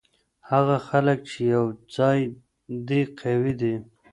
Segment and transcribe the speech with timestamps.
[0.49, 1.65] هغه خلګ چي یو
[1.95, 2.19] ځای
[2.87, 3.75] دي قوي دي.